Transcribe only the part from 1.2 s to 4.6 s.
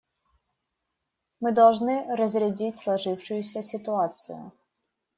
Мы должны разрядить сложившуюся ситуацию.